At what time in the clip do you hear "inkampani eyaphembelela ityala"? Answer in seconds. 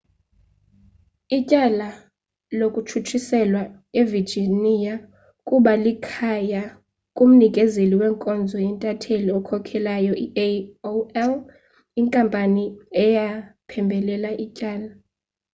11.99-14.91